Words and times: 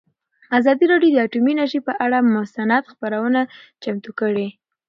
ازادي 0.57 0.85
راډیو 0.91 1.11
د 1.13 1.17
اټومي 1.25 1.51
انرژي 1.53 1.79
پر 1.85 1.95
اړه 2.05 2.17
مستند 2.35 2.83
خپرونه 2.93 3.41
چمتو 3.81 4.11
کړې. 4.19 4.47